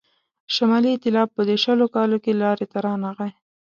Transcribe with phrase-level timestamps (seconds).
[0.55, 3.31] شمالي ایتلاف په دې شلو کالو کې لاري ته رانغی.